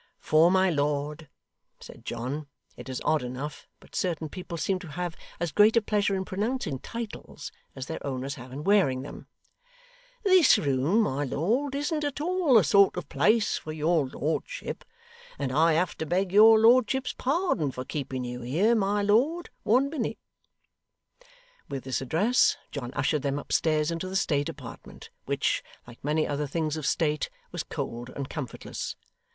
'For 0.17 0.49
my 0.49 0.71
lord,' 0.71 1.29
said 1.79 2.05
John 2.05 2.47
it 2.75 2.89
is 2.89 3.03
odd 3.05 3.21
enough, 3.21 3.67
but 3.79 3.93
certain 3.95 4.29
people 4.29 4.57
seem 4.57 4.79
to 4.79 4.87
have 4.87 5.15
as 5.39 5.51
great 5.51 5.77
a 5.77 5.81
pleasure 5.83 6.15
in 6.15 6.25
pronouncing 6.25 6.79
titles 6.79 7.51
as 7.75 7.85
their 7.85 8.03
owners 8.03 8.33
have 8.33 8.51
in 8.51 8.63
wearing 8.63 9.03
them 9.03 9.27
'this 10.23 10.57
room, 10.57 11.01
my 11.01 11.23
lord, 11.23 11.75
isn't 11.75 12.03
at 12.03 12.19
all 12.19 12.55
the 12.55 12.63
sort 12.63 12.97
of 12.97 13.09
place 13.09 13.59
for 13.59 13.71
your 13.71 14.07
lordship, 14.07 14.83
and 15.37 15.51
I 15.51 15.73
have 15.73 15.95
to 15.99 16.07
beg 16.07 16.31
your 16.31 16.57
lordship's 16.57 17.13
pardon 17.13 17.69
for 17.69 17.85
keeping 17.85 18.23
you 18.23 18.41
here, 18.41 18.73
my 18.73 19.03
lord, 19.03 19.51
one 19.61 19.87
minute.' 19.91 20.17
With 21.69 21.83
this 21.83 22.01
address, 22.01 22.57
John 22.71 22.91
ushered 22.95 23.21
them 23.21 23.37
upstairs 23.37 23.91
into 23.91 24.09
the 24.09 24.15
state 24.15 24.49
apartment, 24.49 25.11
which, 25.25 25.61
like 25.85 26.03
many 26.03 26.27
other 26.27 26.47
things 26.47 26.75
of 26.75 26.87
state, 26.87 27.29
was 27.51 27.61
cold 27.61 28.09
and 28.09 28.27
comfortless. 28.31 28.95